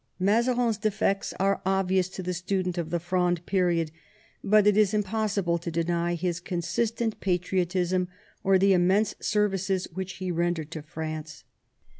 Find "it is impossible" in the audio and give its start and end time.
4.65-5.59